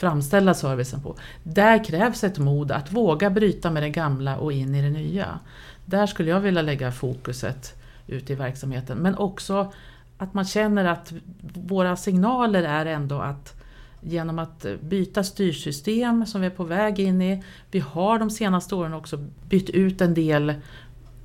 [0.00, 1.16] framställa servicen på.
[1.42, 5.38] Där krävs ett mod att våga bryta med det gamla och in i det nya.
[5.84, 7.74] Där skulle jag vilja lägga fokuset
[8.06, 8.98] ute i verksamheten.
[8.98, 9.72] Men också
[10.18, 11.12] att man känner att
[11.54, 13.54] våra signaler är ändå att
[14.00, 17.42] genom att byta styrsystem som vi är på väg in i.
[17.70, 19.16] Vi har de senaste åren också
[19.48, 20.54] bytt ut en del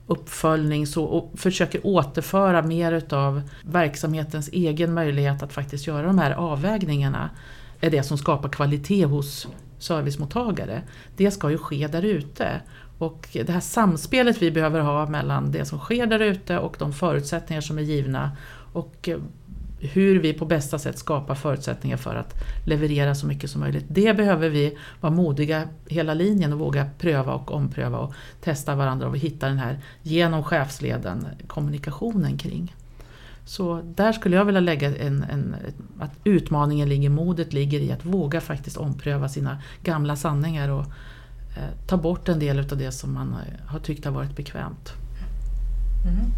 [0.07, 6.31] uppföljning så, och försöker återföra mer utav verksamhetens egen möjlighet att faktiskt göra de här
[6.31, 7.29] avvägningarna
[7.85, 10.81] är det som skapar kvalitet hos servicemottagare.
[11.17, 12.61] Det ska ju ske där ute.
[12.97, 16.93] Och det här samspelet vi behöver ha mellan det som sker där ute och de
[16.93, 18.31] förutsättningar som är givna
[18.73, 19.17] och eh,
[19.79, 22.33] hur vi på bästa sätt skapar förutsättningar för att
[22.65, 23.85] leverera så mycket som möjligt.
[23.87, 29.07] Det behöver vi vara modiga hela linjen och våga pröva och ompröva och testa varandra
[29.07, 32.75] och hitta den här genom chefsleden kommunikationen kring.
[33.45, 35.55] Så där skulle jag vilja lägga en, en,
[35.99, 40.85] att utmaningen ligger, modet ligger i att våga faktiskt ompröva sina gamla sanningar och
[41.57, 44.93] eh, ta bort en del av det som man eh, har tyckt har varit bekvämt.
[46.05, 46.31] Mm.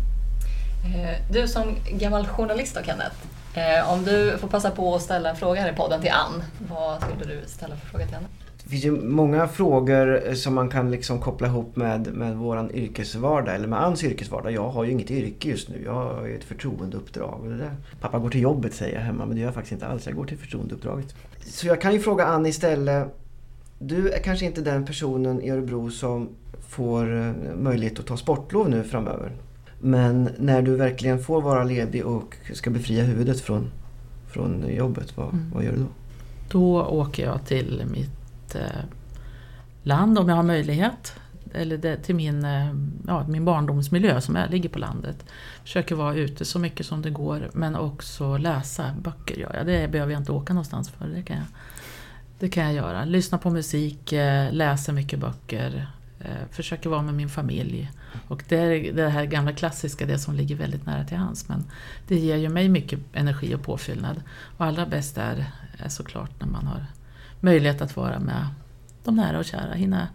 [0.96, 3.16] Eh, du som gammal journalist då Kenneth,
[3.54, 6.44] eh, om du får passa på att ställa en fråga här i podden till Ann,
[6.70, 8.28] vad skulle du ställa för fråga till henne?
[8.68, 13.56] Det finns ju många frågor som man kan liksom koppla ihop med, med våran yrkesvardag
[13.56, 14.52] eller med Anns yrkesvardag.
[14.52, 15.82] Jag har ju inget yrke just nu.
[15.86, 17.40] Jag har ju ett förtroendeuppdrag.
[17.42, 17.72] Och det där.
[18.02, 20.06] Pappa går till jobbet säger jag hemma men det gör jag faktiskt inte alls.
[20.06, 21.16] Jag går till förtroendeuppdraget.
[21.46, 23.08] Så jag kan ju fråga Ann istället.
[23.80, 26.30] Du är kanske inte den personen i Örebro som
[26.70, 29.32] får eh, möjlighet att ta sportlov nu framöver.
[29.80, 33.72] Men när du verkligen får vara ledig och ska befria huvudet från,
[34.28, 35.52] från jobbet, vad, mm.
[35.54, 35.88] vad gör du då?
[36.52, 38.84] Då åker jag till mitt Eh,
[39.84, 41.14] land om jag har möjlighet.
[41.54, 42.74] Eller det, till min, eh,
[43.08, 45.26] ja, min barndomsmiljö som är, ligger på landet.
[45.64, 49.36] Försöker vara ute så mycket som det går men också läsa böcker.
[49.36, 49.66] Gör jag.
[49.66, 51.08] Det behöver jag inte åka någonstans för.
[51.08, 51.46] Det kan jag,
[52.40, 53.06] det kan jag göra.
[53.06, 55.88] Lyssna på musik, eh, läsa mycket böcker.
[56.20, 57.92] Eh, försöker vara med min familj.
[58.28, 61.50] Och det är det här gamla klassiska, det som ligger väldigt nära till hands.
[61.50, 61.64] Men
[62.08, 64.22] det ger ju mig mycket energi och påfyllnad.
[64.58, 65.46] Och allra bäst är,
[65.78, 66.86] är såklart när man har
[67.40, 68.48] möjlighet att vara med
[69.04, 69.74] de nära och kära.
[69.74, 70.08] Hinna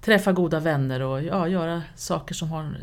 [0.00, 2.76] träffa goda vänner och ja, göra saker som har...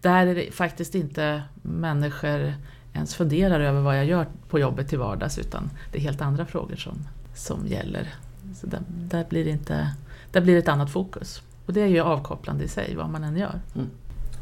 [0.00, 2.54] Där är det faktiskt inte människor
[2.92, 6.46] ens funderar över vad jag gör på jobbet till vardags utan det är helt andra
[6.46, 6.98] frågor som,
[7.34, 8.14] som gäller.
[8.60, 9.90] Så där, där, blir det inte,
[10.32, 11.42] där blir ett annat fokus.
[11.66, 13.60] Och det är ju avkopplande i sig, vad man än gör.
[13.74, 13.90] Mm.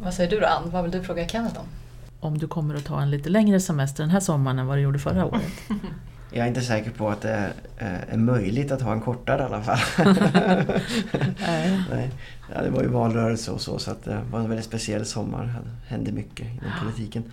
[0.02, 0.70] Vad säger du då Ann?
[0.70, 1.66] Vad vill du fråga Kenneth om?
[2.20, 4.82] Om du kommer att ta en lite längre semester den här sommaren än vad du
[4.82, 5.52] gjorde förra året.
[6.37, 9.44] Jag är inte säker på att det är, är möjligt att ha en kortare i
[9.44, 9.79] alla fall.
[11.40, 11.85] Nej.
[11.90, 12.11] Nej.
[12.55, 15.44] Ja, det var ju valrörelse och så, så att det var en väldigt speciell sommar.
[15.44, 17.25] Det hände mycket inom politiken.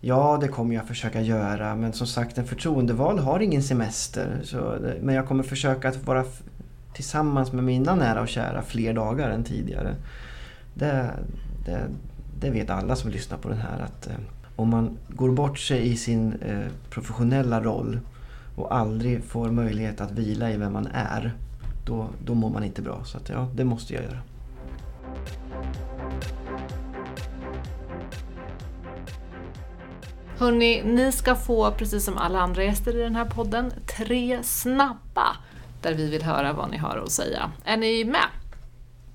[0.00, 1.74] Ja, det kommer jag försöka göra.
[1.76, 4.40] Men som sagt, en förtroendevald har ingen semester.
[4.44, 6.24] Så, men jag kommer försöka att vara
[6.94, 9.94] tillsammans med mina nära och kära fler dagar än tidigare.
[10.74, 11.10] Det,
[11.66, 11.80] det,
[12.40, 14.14] det vet alla som lyssnar på den här att eh,
[14.56, 18.00] om man går bort sig i sin eh, professionella roll
[18.58, 21.34] och aldrig får möjlighet att vila i vem man är,
[21.84, 23.04] då, då mår man inte bra.
[23.04, 24.18] Så att, ja, det måste jag göra.
[30.38, 35.36] Hörni, ni ska få, precis som alla andra gäster i den här podden, tre snabba
[35.82, 37.50] där vi vill höra vad ni har att säga.
[37.64, 38.28] Är ni med?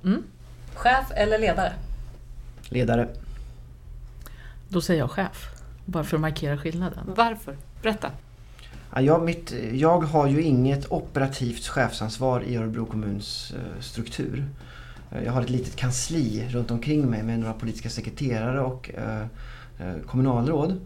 [0.03, 0.23] Mm.
[0.73, 1.73] Chef eller ledare?
[2.69, 3.07] Ledare.
[4.69, 5.49] Då säger jag chef,
[5.85, 7.13] bara för att markera skillnaden.
[7.15, 7.57] Varför?
[7.81, 8.11] Berätta.
[8.95, 14.45] Ja, jag, mitt, jag har ju inget operativt chefsansvar i Örebro kommuns eh, struktur.
[15.11, 19.25] Eh, jag har ett litet kansli runt omkring mig med några politiska sekreterare och eh,
[20.05, 20.79] kommunalråd.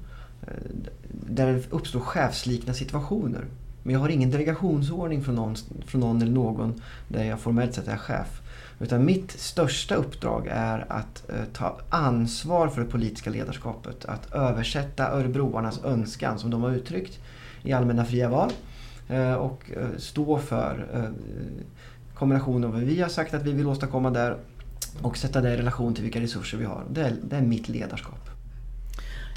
[1.11, 3.45] Där det uppstår chefslikna situationer.
[3.83, 7.87] Men jag har ingen delegationsordning från någon, från någon eller någon där jag formellt sett
[7.87, 8.41] är chef.
[8.79, 14.05] Utan mitt största uppdrag är att eh, ta ansvar för det politiska ledarskapet.
[14.05, 17.19] Att översätta örebroarnas önskan som de har uttryckt
[17.67, 18.51] i allmänna fria val.
[19.09, 21.09] Eh, och eh, stå för eh,
[22.13, 24.37] kombinationen av vad vi har sagt att vi vill åstadkomma där
[25.01, 26.83] och sätta det i relation till vilka resurser vi har.
[26.89, 28.29] Det är, det är mitt ledarskap.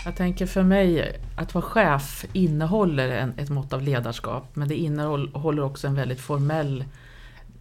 [0.05, 4.75] Jag tänker för mig, att vara chef innehåller en, ett mått av ledarskap men det
[4.75, 6.85] innehåller också en väldigt formell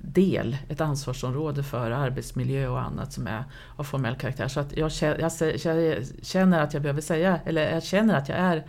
[0.02, 3.44] del, ett ansvarsområde för arbetsmiljö och annat som är
[3.76, 4.48] av formell karaktär.
[4.48, 8.64] Så att jag, jag känner att jag behöver säga, eller jag känner att jag är,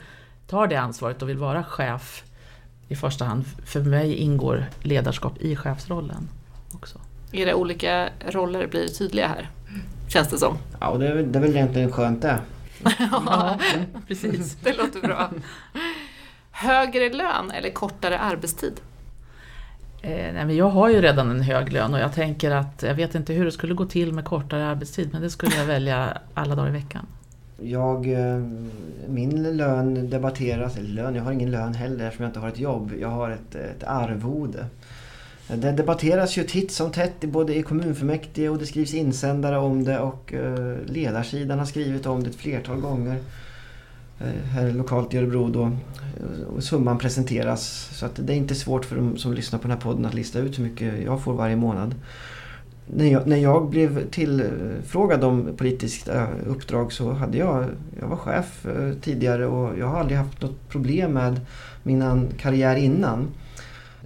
[0.51, 2.25] tar det ansvaret och vill vara chef
[2.89, 3.45] i första hand.
[3.65, 6.29] För mig ingår ledarskap i chefsrollen
[6.75, 6.99] också.
[7.33, 9.51] Era olika roller blir tydliga här,
[10.09, 10.59] känns det som.
[10.81, 12.39] Ja, och det är, det är väl egentligen skönt det.
[12.99, 13.59] ja,
[14.09, 14.57] precis.
[14.63, 15.31] Det låter bra.
[16.51, 18.81] Högre lön eller kortare arbetstid?
[20.03, 22.95] Eh, nej, men jag har ju redan en hög lön och jag tänker att jag
[22.95, 26.19] vet inte hur det skulle gå till med kortare arbetstid men det skulle jag välja
[26.35, 27.07] alla dagar i veckan.
[27.63, 28.43] Jag, eh,
[29.09, 32.59] min lön debatteras, eller lön, jag har ingen lön heller eftersom jag inte har ett
[32.59, 32.93] jobb.
[33.01, 34.67] Jag har ett, ett arvode.
[35.55, 39.99] Det debatteras ju titt som tätt både i kommunfullmäktige och det skrivs insändare om det
[39.99, 43.17] och eh, ledarsidan har skrivit om det ett flertal gånger.
[44.21, 45.71] Eh, här lokalt i Örebro då.
[46.55, 49.77] Och summan presenteras så att det är inte svårt för de som lyssnar på den
[49.77, 51.95] här podden att lista ut hur mycket jag får varje månad.
[52.97, 57.65] När jag, när jag blev tillfrågad om politiskt eh, uppdrag så hade jag,
[58.01, 61.41] jag var chef eh, tidigare och jag har aldrig haft något problem med
[61.83, 63.29] min karriär innan.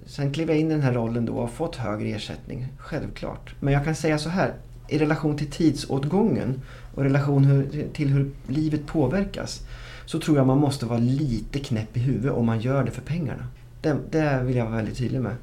[0.05, 3.55] Sen klev jag in i den här rollen då och har fått högre ersättning, självklart.
[3.59, 4.53] Men jag kan säga så här,
[4.87, 6.61] i relation till tidsåtgången
[6.95, 9.61] och i relation hur, till hur livet påverkas
[10.05, 13.01] så tror jag man måste vara lite knäpp i huvudet om man gör det för
[13.01, 13.47] pengarna.
[13.81, 15.35] Det, det vill jag vara väldigt tydlig med.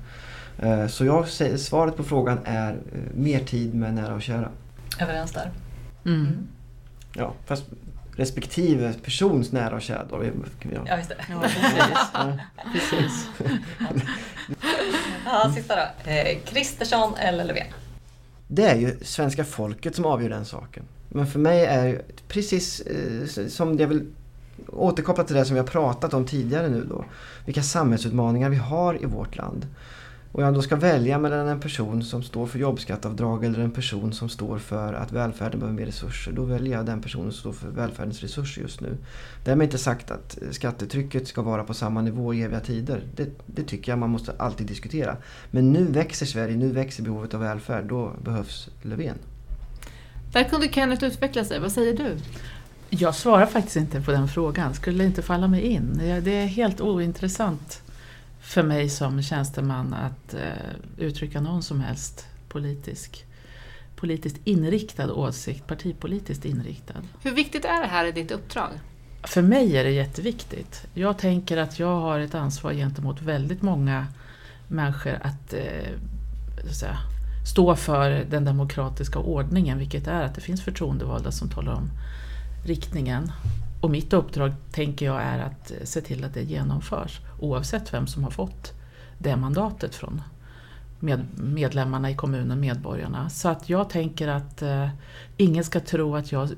[0.62, 1.29] Eh, så jag,
[1.61, 4.48] svaret på frågan är eh, mer tid med nära och kära.
[5.01, 5.51] Överens där.
[6.05, 6.20] Mm.
[6.20, 6.48] mm.
[7.14, 7.64] Ja, fast
[8.16, 10.05] respektive persons nära och kära.
[10.11, 10.25] Då.
[10.87, 11.16] Ja, just det.
[11.31, 12.11] Ja, precis.
[12.14, 12.38] ja,
[12.72, 13.29] precis.
[15.25, 16.11] ja, sista då.
[16.11, 17.66] Eh, Kristersson eller Löfven?
[18.48, 20.83] Det är ju svenska folket som avgör den saken.
[21.09, 24.07] Men för mig är det precis eh, som jag vill
[24.68, 27.05] återkoppla till det som vi har pratat om tidigare nu då.
[27.44, 29.66] Vilka samhällsutmaningar vi har i vårt land
[30.33, 34.12] och jag då ska välja mellan en person som står för jobbskattavdrag eller en person
[34.12, 36.33] som står för att välfärden behöver mer resurser.
[36.33, 38.97] Då väljer jag den personen som står för välfärdens resurser just nu.
[39.45, 43.03] Därmed inte sagt att skattetrycket ska vara på samma nivå i eviga tider.
[43.16, 45.16] Det, det tycker jag man måste alltid diskutera.
[45.51, 47.85] Men nu växer Sverige, nu växer behovet av välfärd.
[47.85, 49.18] Då behövs Löfven.
[50.33, 51.61] Där kunde Kenneth utveckla sig.
[51.61, 52.16] Vad säger du?
[52.90, 54.75] Jag svarar faktiskt inte på den frågan.
[54.75, 56.00] Skulle inte falla mig in.
[56.23, 57.82] Det är helt ointressant
[58.43, 63.27] för mig som tjänsteman att eh, uttrycka någon som helst politisk
[64.03, 67.03] politiskt inriktad åsikt, partipolitiskt inriktad.
[67.23, 68.71] Hur viktigt är det här i ditt uppdrag?
[69.23, 70.87] För mig är det jätteviktigt.
[70.95, 74.07] Jag tänker att jag har ett ansvar gentemot väldigt många
[74.69, 75.93] människor att, eh,
[76.69, 76.99] att säga,
[77.53, 81.90] stå för den demokratiska ordningen, vilket är att det finns förtroendevalda som talar om
[82.67, 83.33] riktningen.
[83.83, 88.25] Och mitt uppdrag, tänker jag, är att se till att det genomförs oavsett vem som
[88.25, 88.73] har fått
[89.19, 90.23] det mandatet från
[91.01, 93.31] med medlemmarna i kommunen, medborgarna.
[93.31, 94.89] Så att jag tänker att eh,
[95.37, 96.51] ingen ska tro att jag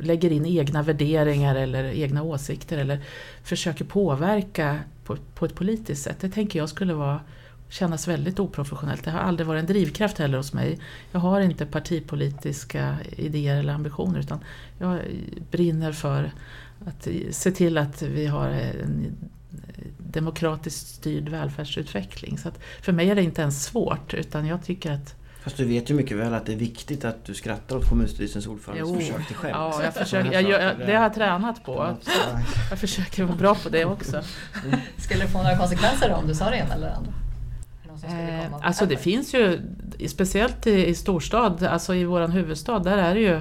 [0.00, 3.00] lägger in egna värderingar eller egna åsikter eller
[3.42, 6.16] försöker påverka på, på ett politiskt sätt.
[6.20, 7.20] Det tänker jag skulle vara
[7.68, 9.04] kännas väldigt oprofessionellt.
[9.04, 10.78] Det har aldrig varit en drivkraft heller hos mig.
[11.12, 14.40] Jag har inte partipolitiska idéer eller ambitioner utan
[14.78, 15.00] jag
[15.50, 16.32] brinner för
[16.86, 19.16] att se till att vi har en
[19.98, 22.38] demokratiskt styrd välfärdsutveckling.
[22.38, 22.50] Så
[22.82, 25.94] för mig är det inte ens svårt utan jag tycker att Fast du vet ju
[25.94, 29.36] mycket väl att det är viktigt att du skrattar åt kommunstyrelsens ordförandes jo, försök till
[29.36, 29.54] skämt.
[29.56, 31.96] Ja, jag försöker, jag, jag, det har jag tränat på.
[32.70, 34.22] jag försöker vara bra på det också.
[34.96, 37.12] Skulle det få några konsekvenser om du sa det ena eller det andra?
[38.08, 39.60] Eh, alltså det finns ju,
[40.08, 43.40] speciellt i, i storstad, alltså i vår huvudstad, där är det ju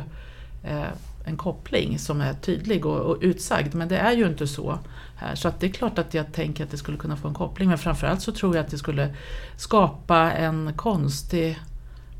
[0.63, 0.87] eh,
[1.25, 3.75] en koppling som är tydlig och, och, utsagd.
[3.75, 4.79] Men det är ju inte så
[5.15, 5.35] här.
[5.35, 7.69] Så att det är klart att jag tänker att det skulle kunna få en koppling.
[7.69, 9.15] Men framförallt så tror jag att det skulle
[9.57, 11.59] skapa en konstig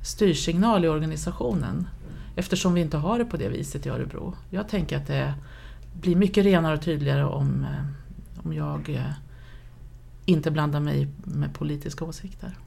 [0.04, 1.88] styrsignal i organisationen.
[2.36, 4.34] Eftersom vi inte har det på det viset i Örebro.
[4.50, 5.34] Jag tänker att det
[5.94, 9.12] blir mycket renare och tydligare om, eh, om jag eh,
[10.26, 12.58] inte blandar mig med politiska åsikter.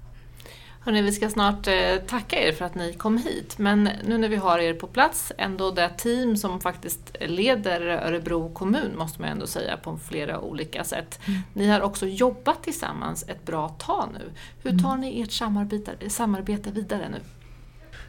[0.87, 4.29] Hörrni, vi ska snart eh, tacka er för att ni kom hit, men nu när
[4.29, 9.31] vi har er på plats, ändå det team som faktiskt leder Örebro kommun, måste man
[9.31, 11.21] ändå säga, på flera olika sätt.
[11.27, 11.41] Mm.
[11.53, 14.31] Ni har också jobbat tillsammans ett bra tag nu.
[14.63, 14.83] Hur mm.
[14.83, 17.19] tar ni ert samarbete, samarbete vidare nu?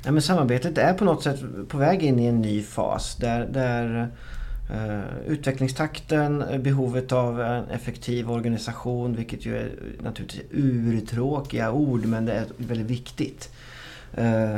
[0.03, 3.45] Ja, men samarbetet är på något sätt på väg in i en ny fas där,
[3.45, 4.11] där
[4.69, 9.71] Eh, utvecklingstakten, eh, behovet av en effektiv organisation, vilket ju är
[10.03, 13.49] naturligtvis urtråkiga ord men det är väldigt viktigt.
[14.13, 14.57] Eh,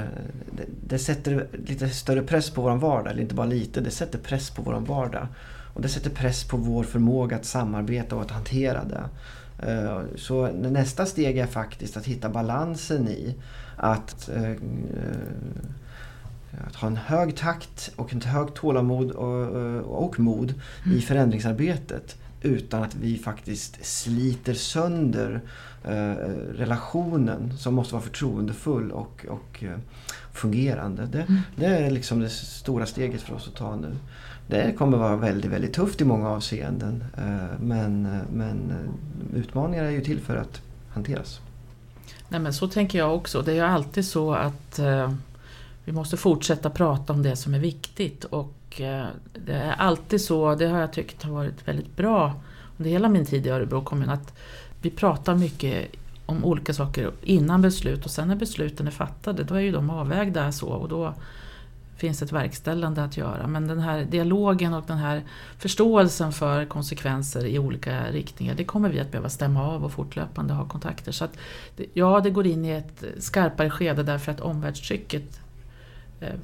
[0.88, 4.50] det, sätter lite större press på vår vardag, eller inte bara lite, det sätter press
[4.50, 5.28] på vår vardag.
[5.74, 9.04] Och det sätter press på vår förmåga att samarbeta och att hantera det.
[10.16, 13.36] Så nästa steg är faktiskt att hitta balansen i
[13.76, 14.30] att
[16.68, 20.54] att ha en hög takt och ett högt tålamod och, och mod
[20.86, 20.98] mm.
[20.98, 25.42] i förändringsarbetet utan att vi faktiskt sliter sönder
[25.84, 26.14] eh,
[26.54, 29.78] relationen som måste vara förtroendefull och, och eh,
[30.34, 31.08] fungerande.
[31.12, 31.42] Det, mm.
[31.56, 33.96] det, är liksom det stora steget för oss att ta nu.
[34.48, 39.84] Det kommer vara väldigt, väldigt tufft i många avseenden eh, men, eh, men eh, utmaningar
[39.84, 41.42] är ju till för att hanteras.
[42.30, 43.42] Nej men så tänker jag också.
[43.42, 45.14] Det är ju alltid så att eh,
[45.86, 49.08] vi måste fortsätta prata om det som är viktigt och eh,
[49.46, 52.42] det är alltid så, det har jag tyckt har varit väldigt bra
[52.78, 54.34] under hela min tid i Örebro kommun, att
[54.82, 55.88] vi pratar mycket
[56.26, 59.90] om olika saker innan beslut och sen när besluten är fattade då är ju de
[59.90, 61.14] avvägda så och då
[62.00, 63.48] finns ett verkställande att göra.
[63.48, 65.24] Men den här dialogen och den här
[65.58, 70.54] förståelsen för konsekvenser i olika riktningar det kommer vi att behöva stämma av och fortlöpande
[70.54, 71.12] ha kontakter.
[71.12, 71.38] Så att,
[71.94, 75.40] ja, det går in i ett skarpare skede därför att omvärldstrycket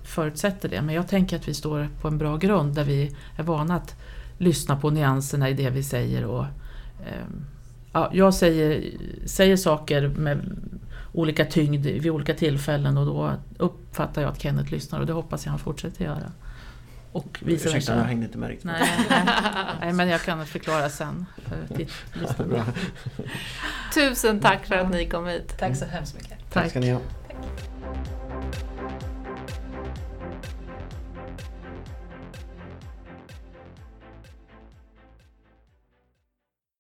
[0.04, 0.82] förutsätter det.
[0.82, 3.96] Men jag tänker att vi står på en bra grund där vi är vana att
[4.38, 6.26] lyssna på nyanserna i det vi säger.
[6.26, 6.44] Och,
[7.06, 7.26] eh,
[7.92, 8.92] ja, jag säger,
[9.26, 10.58] säger saker med
[11.14, 15.46] olika tyngd vid olika tillfällen och då uppfattar jag att Kenneth lyssnar och det hoppas
[15.46, 16.32] jag han fortsätter göra.
[17.12, 18.66] Och vice Ursäkta, jag hängde inte med riktigt.
[18.66, 19.24] Nej, nej,
[19.82, 21.26] nej, men jag kan förklara sen.
[21.38, 21.86] För
[23.94, 25.56] Tusen tack för att ni kom hit.
[25.60, 26.30] Tack så hemskt mycket.
[26.30, 27.00] Tack, tack ska ni ha.